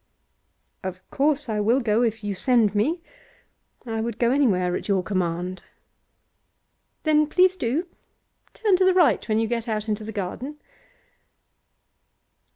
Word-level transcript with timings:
'Of 0.83 1.07
course 1.11 1.47
I 1.47 1.59
will 1.59 1.79
go 1.79 2.01
if 2.01 2.23
you 2.23 2.33
send 2.33 2.73
me. 2.73 3.03
I 3.85 4.01
would 4.01 4.17
go 4.17 4.31
anywhere 4.31 4.75
at 4.75 4.87
your 4.87 5.03
command.' 5.03 5.61
'Then 7.03 7.27
please 7.27 7.55
do. 7.55 7.85
Turn 8.55 8.75
to 8.77 8.83
the 8.85 8.95
right 8.95 9.29
when 9.29 9.37
you 9.37 9.45
get 9.47 9.67
out 9.67 9.87
into 9.87 10.03
the 10.03 10.11
garden. 10.11 10.57